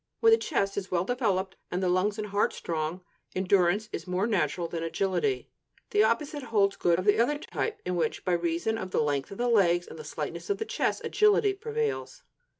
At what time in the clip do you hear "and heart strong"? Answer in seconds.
2.17-3.03